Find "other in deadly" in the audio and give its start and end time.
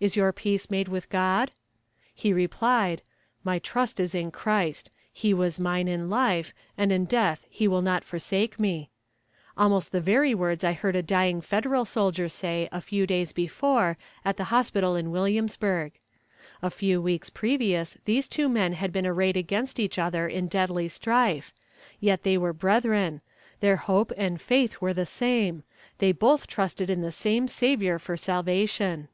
19.98-20.86